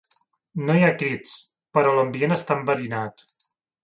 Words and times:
No 0.69 0.77
hi 0.77 0.85
ha 0.85 0.95
crits, 1.01 1.33
però 1.77 1.91
l'ambient 1.97 2.33
està 2.37 2.57
enverinat. 2.61 3.25